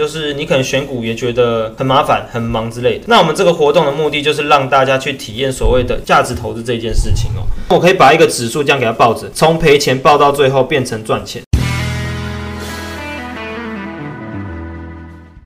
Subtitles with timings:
[0.00, 3.04] 就是你可能选股也觉得很麻烦、很忙之类的。
[3.06, 7.44] 那我们这个活动的目的就是让大家去体验所谓的价值投资这件事情哦。
[7.68, 11.42] 我可以把一个指数这样给它抱着，从赔钱抱到最后变成赚钱。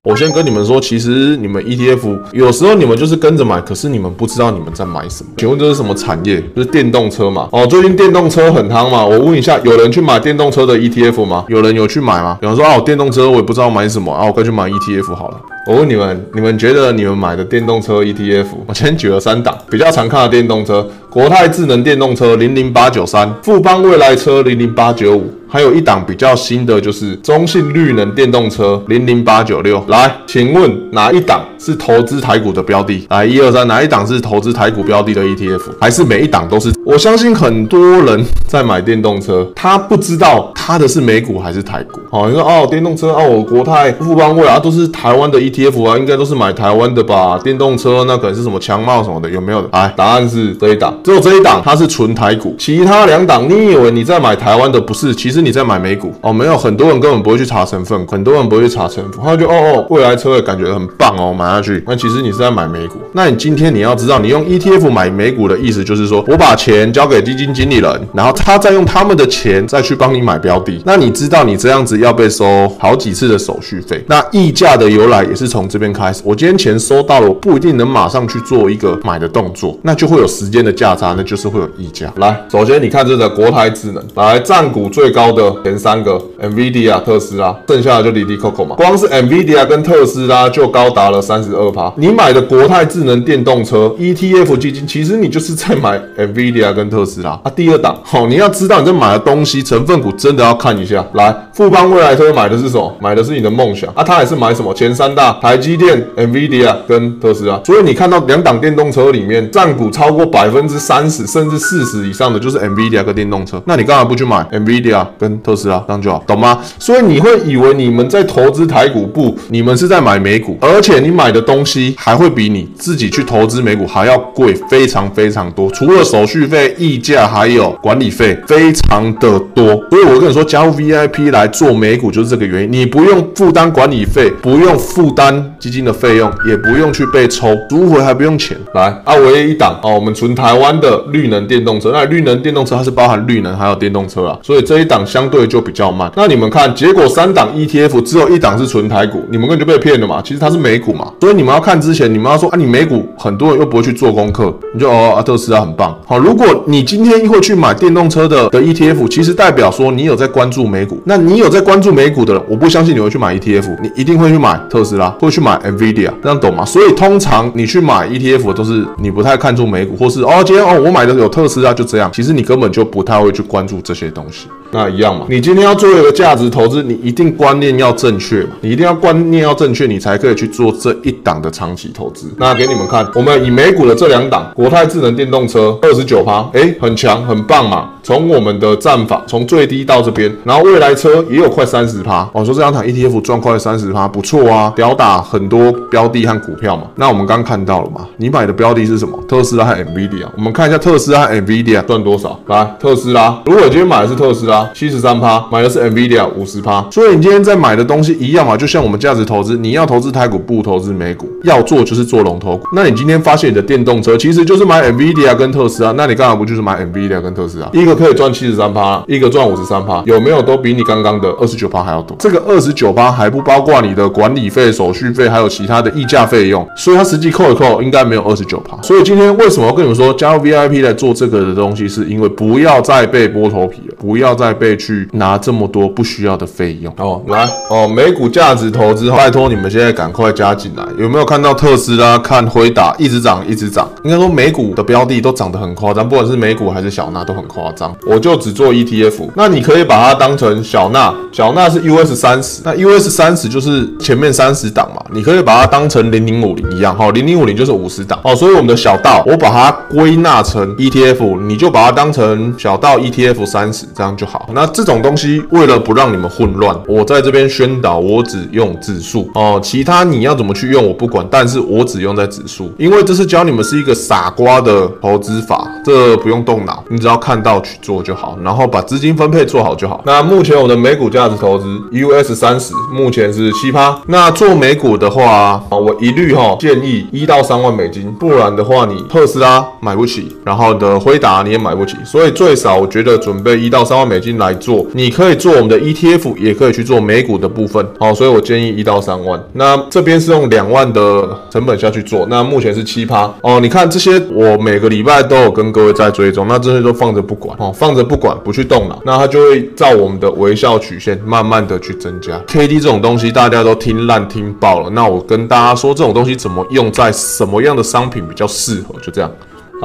[0.04, 5.30] 我先跟你们说，其实你们 ETF 有时候你们就是跟着买，可是你们不知道你们在买什么。
[5.38, 6.44] 请问这是什么产业？
[6.54, 7.48] 就是电动车嘛。
[7.50, 9.02] 哦，最近电动车很夯嘛。
[9.02, 11.46] 我问一下，有人去买电动车的 ETF 吗？
[11.48, 12.36] 有人有去买吗？
[12.42, 15.40] 有人说啊，电动车我也不知道买什么啊，我快去买 ETF 好了。
[15.66, 18.44] 我问你们，你们觉得你们买的电动车 ETF？
[18.66, 25.32] 我今天举了三档比较常看的电动车：国泰智能电动车零零八九三，富邦未来车零零八九五。
[25.54, 29.84] 还有一档比较新的，就是中信绿能电动车零零八九六。
[29.86, 33.06] 来，请问哪一档是投资台股的标的？
[33.08, 35.60] 来，一二三，哪一档是投资台股标的的 ETF？
[35.80, 36.72] 还是每一档都是？
[36.84, 42.00] 我相信很多人在买电动车，他不知道他的是美股还是台股。
[42.10, 47.38] 好，你说哦，电动车哦，我国泰、富邦未来都是台湾的 ETF 啊，应该都是买台湾的吧？
[47.38, 49.68] 电动车那可能是什么强茂什么的，有没有的？
[49.72, 55.14] 来，答案是这一档，只有这一档它是纯台股，其他两档你以为你在买台湾的，不是？
[55.14, 55.44] 其实。
[55.44, 56.32] 你在买美股哦？
[56.32, 61.82] 没有，很多人根本不会去查成分，很多人不会去查成分，他就哦哦，未来车的感觉很棒哦，买下去。
[61.86, 62.98] 那其实你是在买美股。
[63.12, 70.80] 那你今天你要知道，你用 ETF 买美股的意思就是说，我把钱交给基金经理人，然后他再用他们的钱再去帮你买标的。
[70.86, 74.02] 那你知道你这样子要被收好几次的手续费。
[74.06, 76.22] 那溢价的由来也是从这边开始。
[76.24, 82.12] 我今天钱收到了，我不一定能马上去做一个买的动作，那就会有时间的价差，那就是会有溢价。
[82.16, 85.24] 来，首先你看这个国台智能，来占股最高。
[85.34, 88.76] 的前三个，NVIDIA、特斯拉，剩下的就滴滴 Coco 嘛。
[88.76, 91.92] 光是 NVIDIA 跟特斯拉就高达了三十二趴。
[91.96, 97.38] 你买的国泰智能电动车 ETF 基金，其实你就是在买 NVIDIA 跟特斯拉。
[97.42, 101.04] 啊，第二档，好，你要知道你在买的东西成分股真的要看一下。
[101.12, 102.92] 来，富邦未来车买的是什么？
[103.00, 104.02] 买的是你的梦想啊。
[104.02, 104.74] 他也是买什么？
[104.74, 107.60] 前三大，台积电、NVIDIA 跟特斯拉。
[107.64, 113.62] 所以你看到两档电动车里面占股超过百分之三十甚至四十以上的，就是 NVIDIA 跟电动车。
[113.66, 115.06] 那你干嘛不去买 NVIDIA？
[115.16, 116.58] 跟特斯拉这样就好，懂吗？
[116.80, 125.70] 所以你会以为你们在投资台股，不，你们是在买美股，而且你买的东西还会比你自己去投资美股还要贵，非常非常多。
[125.70, 129.66] 除了手续费、溢价，还有管理费，非常的多。
[129.88, 132.72] 所以我跟你说，加入 VIP 来做美股就是这个原因。
[132.72, 138.56] 你不用负担管理费，不用负担基金的费用，也不用去被抽，赎回还不用钱。
[138.74, 141.90] 来，啊，唯一一档哦，我们纯台湾的绿能电动车。
[141.92, 145.04] 那绿能电动车它是包含绿能还有电动车啊，所以这一档。
[145.04, 146.10] 相对就比较慢。
[146.16, 150.20] 那你们看，结果三档 ETF 只有一档是纯台股，你们根本就被骗了嘛？
[150.24, 151.12] 其实它是美股嘛。
[151.20, 155.96] 所以你们要看之前，你们要说啊，你美股很多人又不会去做功课，你就哦，阿特斯拉很棒。
[156.06, 161.00] 好，如果你今天会去买电动车的的 ETF，其实代表说你有在关注美股。
[161.04, 166.64] 那你你有在关注美股的人，我不相信你会去买 ETF，你一定会去买特斯拉，会去买 NVIDIA，这样懂吗？
[166.64, 174.46] 所以通常你去买 ETF 都是你不太看重美股，或是哦，今天哦我买的有特斯拉就这样，其实你根本就不太会去关注这些东西。
[174.74, 182.26] 那一样嘛，你今天要做一个价值投资，你一定观念要正确嘛，你一定要观念要正确，你才可以去做这一档的长期投资。
[182.38, 187.90] 那给你们看，我们以美股的这两档，国泰智能电动车二十九趴，哎，很强，很棒嘛。
[188.02, 192.28] 从我们的战法，从最低到这边，然后未来车也有快三十趴。
[192.32, 196.82] 我说这两场 ETF 赚快三十趴，不错啊，屌打很多标的和股票嘛。
[196.96, 199.16] 那我们刚看到了嘛，你买的标的是什么？
[199.28, 200.26] 特斯拉和 NVIDIA。
[200.36, 202.38] 我们看一下特斯拉和 NVIDIA 赚多少。
[202.48, 204.63] 来，特斯拉，如果今天买的是特斯拉。
[204.72, 212.66] 七十三趴，买的是 Nvidia 五十趴，所以你今天在买的东西一样嘛，就像我们价值投资，你要投资台股不投资美股，要做就是做龙头股。
[212.74, 217.68] 那你今天发现你的电动车其实就是买 Nvidia 跟特斯拉，那你干嘛不就是买 Nvidia 跟特斯拉？
[217.72, 222.16] 一个可以赚七十三趴，一个赚五十三趴，有没有都比你刚刚的二十九趴还要多？
[222.18, 228.80] 这个二十九趴还不包括你的管理费、手续费，还有其他的溢价费用，所以它实际扣一扣应该没有二十九趴。
[228.82, 234.53] 所以今天为什么要跟你们说加入 VIP 来做这个的东西，是因为不要再被剥头皮了，不要再。
[234.54, 240.84] 被去拿这么多不需要的费用哦，来哦，美股价值投资，拜托你们现在赶快加进来。
[240.98, 243.88] 有没有看到特斯拉、看辉达一直涨一直涨？
[244.04, 247.94] 应该说美股的标的都涨得很夸张，不管是美股还是小纳都很夸张。
[248.06, 258.34] 我就只做 ETF，那你可以把它当成小纳，小纳是 US 三十，那 US 三十就是前面三十档嘛，你可以把它当成零零五零一样，哈，零零五零就是五十档哦。
[258.34, 264.43] 所以我们的小道，我把它归纳成 ETF，你就把它当成小道 ETF 三十，这样就好。
[264.52, 269.30] 那这种东西为了不让你们混乱，我在这边宣导，我只用指数。
[269.34, 280.02] 哦，其他你要怎么去用我不管，但是我只用在指数，因为这是教你们是一个傻瓜的投资法，这不用动脑，你只要看到去做就好，然后把资金分配做好就好。
[280.04, 299.42] 那目前我的美股价值投资 US 三十目前是七趴，那做美股的话啊，我一律哈建议一到三万美金，不然的话你特斯拉买不起，然后你的辉达你也买不起，所以最少我觉得准备一到三万美金来做，你可以做我们的 ETF，也可以去做美股的部分，好，所以我建议一到三万。
[299.52, 303.60] 那这边是用两万的成本下去做，那目前是七趴哦。
[303.60, 312.40] 你看这些，我每个礼拜都有跟各位在追踪，那这些都放着不管哦，放着不管不去动脑，那它就会照我们的微笑曲线慢慢的去增加。
[312.46, 319.30] K D 这种东西大家都听烂听爆了，那我跟大家说这种东西怎么用在什么样的商品比较适合，就这样。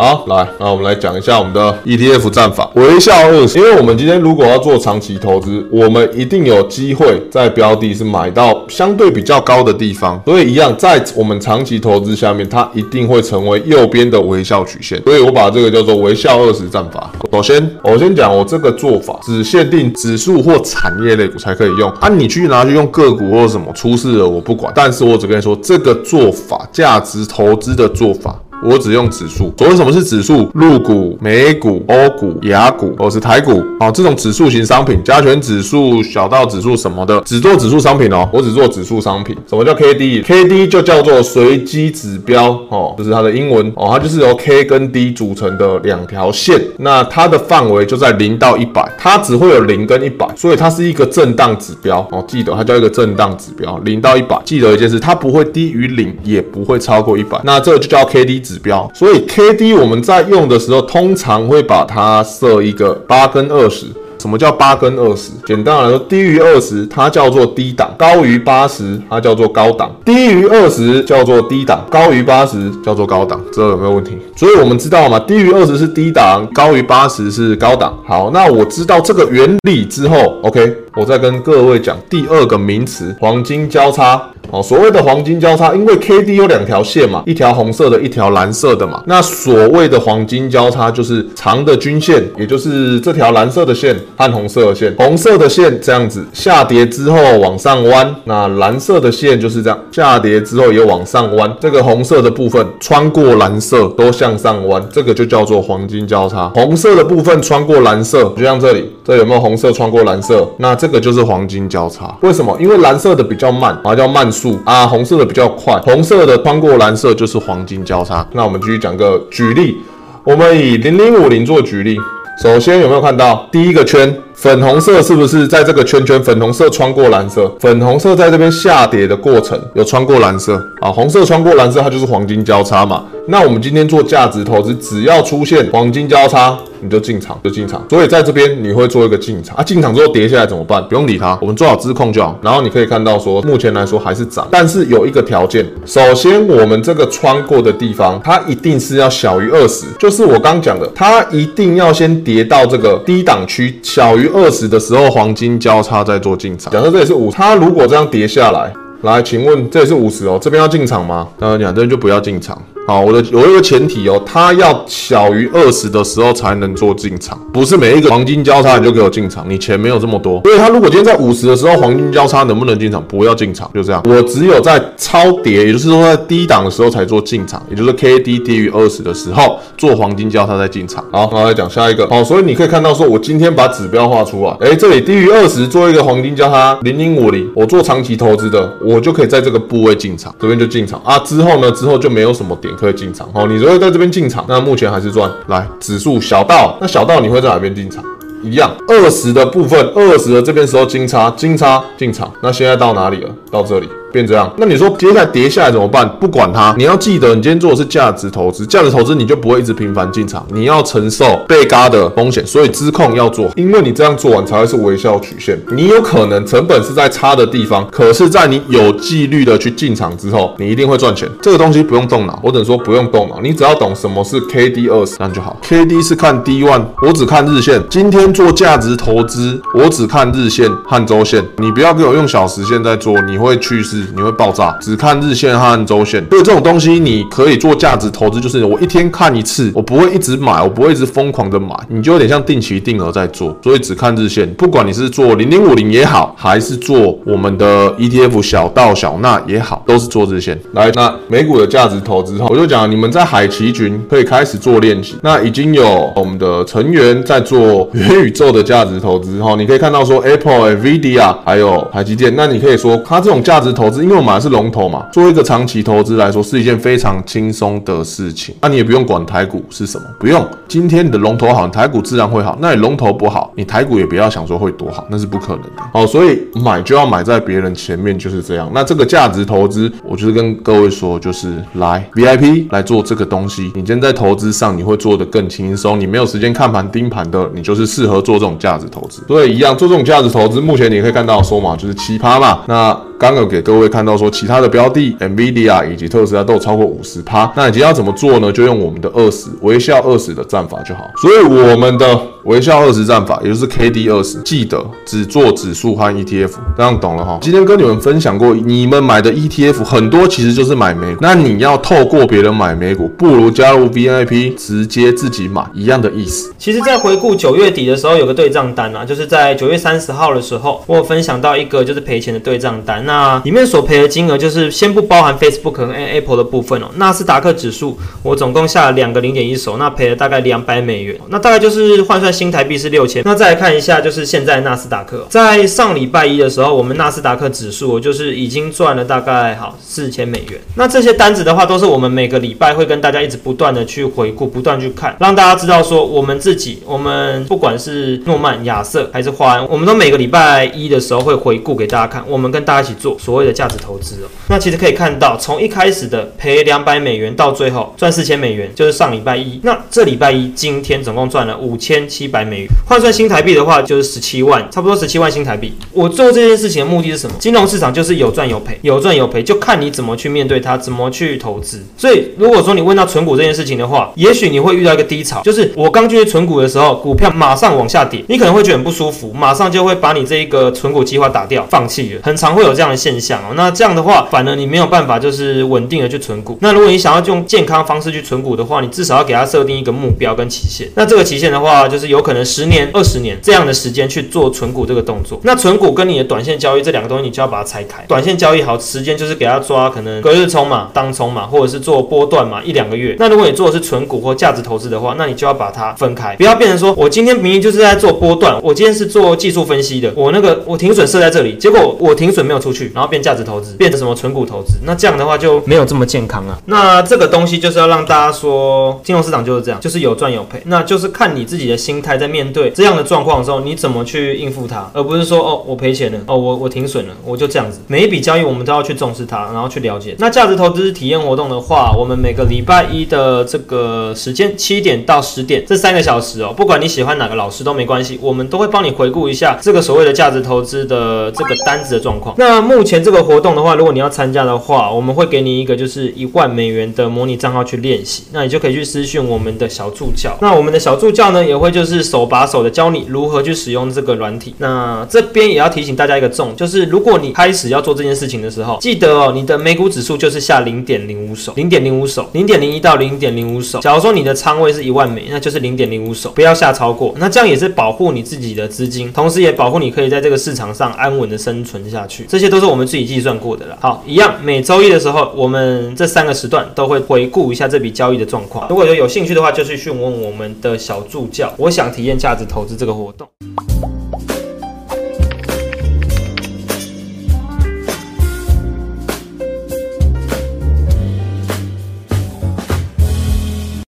[0.02, 3.60] 好，来，那我们来讲一下我们的 ETF 战法，微笑二十。
[3.60, 15.04] 因为我们今天如果要做长期投资，我们一定有机会在标的是买到相对比较高的地方，所以一样在我们长期投资下面，它一定会成为右边的微笑曲线。
[15.04, 17.12] 所以我把这个叫做微笑二十战法。
[17.34, 28.34] 首先，我先讲我这个做法只限定指数或产业类股才可以用啊，你去拿去用个股或者什么出事了我不管，但是我只跟你说这个做法，价值投资的做法。
[28.64, 29.54] 我只用指数。
[29.58, 30.50] 所谓什么是指数？
[30.54, 38.28] 陆股、美股、欧股、雅股，或是台股哦，这种指数型商品，加权指数、小道指数什么的，只做指数商品哦。
[38.34, 39.36] 我只做指数商品。
[39.48, 46.62] 什么叫 K D？K D 就叫做随机指标哦，这是它的英文哦，它就是由 K 跟 D 组成的两条线。
[46.78, 52.24] 那它的范围就在零到一百，它只会有零跟一百，所以它是一个震荡指标哦。
[52.28, 54.38] 记得它叫一个震荡指标，零到一百。
[54.44, 57.40] 记得一件事，它不会低于零，也不会超过一百。
[57.44, 58.40] 那这个就叫 K D。
[58.50, 63.86] 指标，所以 K D 我们在用的时候，通常会把它设一个八跟二十。
[64.20, 65.32] 什么叫八跟二十？
[65.46, 69.96] 简单来说，低于二十它叫做低档，高于八十它叫做高档。
[70.04, 73.40] 低于二十叫做低档，高于八十叫做高档。
[73.54, 74.18] 这有没有问题？
[74.36, 77.98] 所以我们知道嘛，低于二十是低档，高于八十是高档。
[78.06, 84.22] 好，那我知道这个原理之后，OK，我再跟各位讲第二个名词：黄金交叉。
[84.52, 89.04] 哦，所谓的黄金交叉，因为 K D 有两条线嘛，一条红色的，一条蓝色的嘛。
[89.06, 94.92] 那所谓的黄金交叉就是长的均线，也就是这条蓝色的线和红色的线。
[94.98, 101.56] 红色的线这样子下跌之后往上弯，那蓝色的线就是这样下跌之后也往上弯。
[101.62, 106.50] 这个红色的部分穿过蓝色都向上弯，这个就叫做黄金交叉。
[106.56, 110.50] 红色的部分穿过蓝色，就像这里，这有没有红色穿过蓝色？
[110.58, 112.12] 那这这个就是黄金交叉。
[112.22, 112.58] 为什么？
[112.60, 114.60] 因为蓝色的比较慢，啊叫慢速。
[114.66, 118.26] 啊，红色的比较快，红色的穿过蓝色就是黄金交叉。
[118.32, 119.78] 那我们继续讲个举例，
[120.24, 121.96] 我们以零零五零做举例。
[122.42, 126.20] 首先有没有看到第一个圈，粉红色是不是在这个圈圈？
[126.24, 133.04] 粉红色穿过蓝色，粉红色在这边下跌的过程有穿过蓝色啊，红色穿过蓝色，它就是黄金交叉嘛。
[133.30, 136.58] 那我们今天做价值投资，只要出现黄金交叉。
[136.82, 137.84] 你就进场，就进场。
[137.90, 140.82] 所以在这边你会做一个进场啊，进场之后跌下来怎么办？
[140.88, 142.40] 不用理它，我们做好自控就好。
[142.42, 156.72] 然后你可以看到说，目前来说还是涨，但是有一个条件，首先我们这个穿过的地方，它一定是要小于二十，就是我刚讲的，它一定要先跌到这个低档区小于二十的时候，黄金交叉再做进场。
[156.72, 158.72] 假设这里是五，它如果这样跌下来，
[159.02, 161.28] 来，请问这里是五十哦，这边要进场吗？
[161.40, 162.58] 呃，讲这边就不要进场。
[162.90, 170.42] 好，我的有一个前提哦，它要小于二十的时候才能做进场，不是每一个黄金交叉你就给我进场，你钱没有这么多。
[170.44, 173.00] 所以它如果今天在五十的时候黄金交叉能不能进场？
[173.08, 174.02] 不要进场，就这样。
[174.10, 181.06] 我只有在超跌，也就是说在低档的时候才做进场，也就是 K D 低于二十的时候做黄金交叉再进场。
[181.12, 182.08] 好，我来讲下一个。
[182.08, 191.20] 好，所以你可以看到说，我今天把指标画出来，哎，这里低于二十做一个黄金交叉零零五零，我做长期投资的，我就可以在这个部位进场，这边就进场啊。
[191.20, 192.74] 之后呢，之后就没有什么点。
[192.80, 195.30] 可以进场哦，你如果在这边进场，那目前还是赚。
[195.48, 198.02] 来，指数小道，那小道你会在哪边进场？
[198.42, 202.32] 一样，二十的部分，二十的这边时候金叉，金叉进场。
[202.42, 203.30] 那现在到哪里了？
[203.52, 203.90] 到这里。
[204.12, 206.08] 变这样，那你说接下来跌下来怎么办？
[206.20, 215.60] 不管它，你要记得，你今天做的是价值投资，价值投资你就不会一直频繁进场，你要承受被嘎的风险，所以资控要做，因为你这样做完才会是微笑曲线。
[215.72, 221.30] 你有可能成本是在差的地方，可是，在你有纪律的去进场之后，你一定会赚钱。
[221.42, 225.58] 这个东西不用动脑，我只能说不用动脑，你只要懂什么是 K D 二十，那就好。
[225.62, 227.82] K D 是看 D 万我只看日线。
[227.90, 233.99] 今天做价值投资，我只看日线和周线，你不要给我用小时线在做，你会去失。
[234.16, 236.24] 你会爆炸，只看日线和周线。
[236.30, 243.56] 所以这种东西你可以做价值投资，就是我一天看一次，我不会一直买，我不会一直疯狂的买，你就有点像定期定额在做。
[243.64, 250.60] 所以只看日线，不管你是做零零五零也好，还是做我们的 ETF 小道小纳也好，都是做日线。
[250.74, 255.16] 来，那美股的价值投资哈，我就讲你们在海奇群可以开始做练习。
[255.22, 268.54] 那已经有我们的成员在做元宇宙的价值投资哈，你可以看到说 Apple、Nvidia 还有台积电，那你可以说它这种价值投投资，因为我买的是龙头嘛，做一个长期投资来说是一件非常轻松的事情。
[268.62, 270.46] 那你也不用管台股是什么，不用。
[270.68, 272.58] 今天你的龙头好，台股自然会好。
[272.62, 275.84] 那你龙头不好，你台股也不要想说会多好，那是不可能的。
[275.94, 278.70] 哦，所以买就要买在别人前面，就是这样。
[278.74, 283.64] 那这个价值投资，我就是跟各位说，就是来 VIP 来做这个东西。
[283.76, 286.00] 你今天在投资上，你会做得更轻松。
[286.00, 289.24] 你没有时间看盘盯盘的，你就是适合做这种价值投资。
[289.28, 292.60] 所以一样做这种价值投资，目前你可以看到说嘛，就是奇葩嘛。
[292.68, 297.52] 那刚刚给各位看到说，其他的标的，NVIDIA 以及特斯拉都有超过五十趴。
[297.54, 298.50] 那你今天要怎么做呢？
[298.50, 301.02] 就用我们的二十微笑二十的战法就好。
[301.22, 307.40] 所以我们的微笑二十战法，也就是 KD 二十，记得只做指数和 ETF，这样懂了哈。
[307.42, 316.54] 今天跟你们分享过，你们买的 ETF 很多其实就是买美股，那你要透过别人买美股，不如加入 VIP，直接自己买，一样的意思。
[316.58, 323.06] 其实，在回顾九月底的时候，有个对账单啊，就是在九月三十号的时候，我有分享到一个就是赔钱的对账单。
[323.06, 326.88] 那里面所赔的金额就是先不包含 Facebook 和 Apple 的部分哦。
[326.96, 333.22] 纳斯达克指数我总共下了两个零点一手，那赔了大概两百美元，那大概就是换算新台币是六千。
[333.26, 340.60] 那再来看一下，就是现在纳斯达克在上礼拜一的时候，我们纳斯达克指数就是已经赚了大概好四千美元。
[340.76, 354.28] 那这些单子的话，都是我们每个礼拜会跟大家一直不断的去回顾，不断去看，让大家知道说我们自己，我们不管是诺曼、亚瑟还是华安，我们都每个礼拜一的时候会回顾给大家看，我们跟大家一起做所谓的价值投资哦。
[354.48, 359.60] 那其实可以看到，从一开始的赔两百美元到最后赚四千美元，就是上礼拜一。
[359.64, 365.74] 那这礼拜一今天总共赚了五千七七百美元，换算新台币的话就是十七万，差不多十七万新台币。
[365.94, 367.34] 我做这件事情的目的是什么？
[367.40, 371.82] 金融市场就是有赚有赔，有赚有赔，就看你怎么去面对它，怎么去投资。
[371.96, 382.20] 所以如果说你问到存股这件事情的话，也许你会遇到一个低潮，就是我刚进去存股的时候，股票马上往下跌，你可能会觉得很不舒服，马上就会把你这一个存股计划打掉，放弃了。
[382.22, 383.54] 很常会有这样的现象哦。
[383.56, 386.58] 那这样的话，反而你没有办法就是稳定的去存股。
[386.60, 390.90] 那如果你想要用健康方式去存股的话，你至少要给它设定一个目标跟期限。
[390.96, 395.40] 那这个期限的话，就是有可能十年、二十年这样的时间去做存股这个动作。
[395.44, 398.04] 那存股跟你的短线交易这两个东西，你就要把它拆开。
[398.08, 403.16] 短线交易好，时间就是给它抓可能隔日冲嘛、当冲嘛，或者是做波段嘛，一两个月。
[403.20, 416.60] 那如果你做的是存股或价值投资的话，那你就要把它分开，不要变成说我今天明明就是在做波段，我今天是做技术分析的，我那个我停损设在这里，结果我停损没有出去，然后变价值投资，变成什么存股投资，那这样的话就没有这么健康啊。
[416.66, 427.80] 那这个东西就是要让大家说，金融市场就是这样，就是有赚有赔，那就是看你自己的心态，在面对这样的状况的时候，你怎么去应付它，而不是说哦我赔钱了，哦我我停损了，我就这样子。
[427.88, 430.16] 每一笔交易我们都要去重视它，然后去了解。
[430.20, 442.36] 那价值投资体验活动的话，我们每个礼拜一的这个时间七点到十点这三个小时哦，不管你喜欢哪个老师都没关系，我们都会帮你回顾一下这个所谓的价值投资的这个单子的状况。
[442.38, 450.38] 那目前这个活动的话，如果你要参加的话，我们会给你一个就是一万美元的模拟账号去练习，那你就可以去私讯我们的小助教。
[450.42, 454.54] 那我们的小助教呢，也会就是是手把手的教你如何去使用这个软体。
[454.60, 463.80] 那这边也要提醒大家一个重，就是如果你开始要做这件事情的时候，记得哦，你的美股指数就是下零点零五手，零点零五手，零点零一到零点零五手。
[463.80, 467.14] 假如说你的仓位是一万美，那就是零点零五手，不要下超过。
[467.18, 472.26] 那这样也是保护你自己的资金，同时也保护你可以在这个市场上安稳的生存下去。
[472.30, 473.78] 这些都是我们自己计算过的了。
[473.82, 478.68] 好，一样，每周一的时候，我们这三个时段都会回顾一下这笔交易的状况。
[478.70, 481.54] 如果有有兴趣的话，就去询问我们的小助教。
[481.58, 483.26] 我想体验价值投资这个活动。